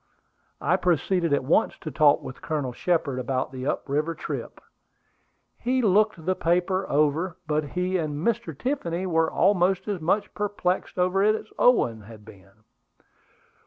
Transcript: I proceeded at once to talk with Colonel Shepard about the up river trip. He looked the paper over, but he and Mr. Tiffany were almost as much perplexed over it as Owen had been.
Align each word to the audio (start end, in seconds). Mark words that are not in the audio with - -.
I 0.59 0.77
proceeded 0.77 1.31
at 1.31 1.43
once 1.43 1.77
to 1.77 1.91
talk 1.91 2.23
with 2.23 2.41
Colonel 2.41 2.73
Shepard 2.73 3.19
about 3.19 3.51
the 3.51 3.67
up 3.67 3.87
river 3.87 4.15
trip. 4.15 4.59
He 5.59 5.83
looked 5.83 6.25
the 6.25 6.33
paper 6.33 6.89
over, 6.89 7.37
but 7.45 7.63
he 7.65 7.99
and 7.99 8.15
Mr. 8.25 8.57
Tiffany 8.57 9.05
were 9.05 9.29
almost 9.31 9.87
as 9.87 10.01
much 10.01 10.33
perplexed 10.33 10.97
over 10.97 11.21
it 11.23 11.35
as 11.35 11.45
Owen 11.59 12.01
had 12.01 12.25
been. 12.25 12.63